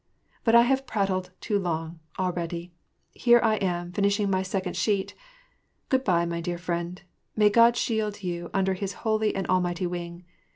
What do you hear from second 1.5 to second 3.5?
long, already: here